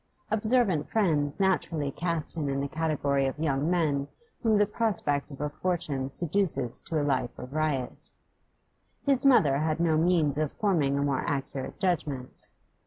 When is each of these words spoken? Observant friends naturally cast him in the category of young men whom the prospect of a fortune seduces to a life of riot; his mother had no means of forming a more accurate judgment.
Observant 0.31 0.89
friends 0.89 1.39
naturally 1.39 1.91
cast 1.91 2.35
him 2.35 2.49
in 2.49 2.59
the 2.59 2.67
category 2.67 3.27
of 3.27 3.37
young 3.37 3.69
men 3.69 4.07
whom 4.41 4.57
the 4.57 4.65
prospect 4.65 5.29
of 5.29 5.39
a 5.39 5.49
fortune 5.51 6.09
seduces 6.09 6.81
to 6.81 6.99
a 6.99 7.05
life 7.05 7.37
of 7.37 7.53
riot; 7.53 8.09
his 9.05 9.27
mother 9.27 9.59
had 9.59 9.79
no 9.79 9.97
means 9.97 10.39
of 10.39 10.51
forming 10.51 10.97
a 10.97 11.03
more 11.03 11.23
accurate 11.27 11.79
judgment. 11.79 12.45